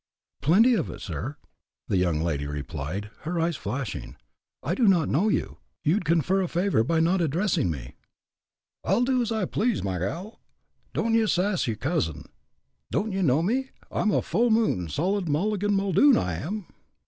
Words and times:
"Plenty 0.41 0.73
of 0.73 0.89
it, 0.89 0.99
sir," 0.99 1.35
the 1.87 1.97
young 1.97 2.21
lady 2.23 2.47
replied, 2.47 3.11
her 3.19 3.39
eyes 3.39 3.55
flashing. 3.55 4.15
"I 4.63 4.73
do 4.73 4.87
not 4.87 5.09
know 5.09 5.29
you; 5.29 5.57
you'd 5.83 6.05
confer 6.05 6.41
a 6.41 6.47
favor 6.47 6.83
by 6.83 6.99
not 6.99 7.21
addressing 7.21 7.69
me." 7.69 7.97
"I'll 8.83 9.03
do 9.03 9.21
as 9.21 9.31
I 9.31 9.45
please, 9.45 9.83
my 9.83 9.99
gal; 9.99 10.39
don't 10.95 11.13
ye 11.13 11.27
sass 11.27 11.67
yer 11.67 11.75
cuzzin. 11.75 12.25
Don't 12.89 13.11
ye 13.11 13.21
know 13.21 13.43
me? 13.43 13.69
I'm 13.91 14.09
a 14.09 14.23
'full 14.23 14.49
moon' 14.49 14.89
solid 14.89 15.29
Mulligan 15.29 15.75
Muldoon, 15.75 16.17
I 16.17 16.33
am." 16.37 16.65